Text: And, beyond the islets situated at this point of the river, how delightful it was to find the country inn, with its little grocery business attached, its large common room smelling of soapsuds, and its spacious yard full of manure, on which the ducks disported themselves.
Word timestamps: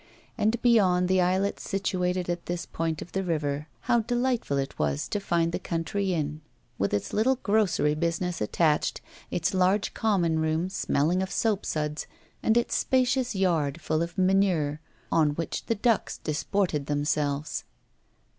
And, 0.35 0.59
beyond 0.63 1.07
the 1.07 1.21
islets 1.21 1.61
situated 1.69 2.27
at 2.27 2.47
this 2.47 2.65
point 2.65 3.03
of 3.03 3.11
the 3.11 3.23
river, 3.23 3.67
how 3.81 3.99
delightful 3.99 4.57
it 4.57 4.79
was 4.79 5.07
to 5.09 5.19
find 5.19 5.51
the 5.51 5.59
country 5.59 6.11
inn, 6.11 6.41
with 6.79 6.91
its 6.91 7.13
little 7.13 7.35
grocery 7.43 7.93
business 7.93 8.41
attached, 8.41 8.99
its 9.29 9.53
large 9.53 9.93
common 9.93 10.39
room 10.39 10.69
smelling 10.71 11.21
of 11.21 11.29
soapsuds, 11.29 12.07
and 12.41 12.57
its 12.57 12.73
spacious 12.73 13.35
yard 13.35 13.79
full 13.79 14.01
of 14.01 14.17
manure, 14.17 14.81
on 15.11 15.35
which 15.35 15.67
the 15.67 15.75
ducks 15.75 16.17
disported 16.17 16.87
themselves. 16.87 17.63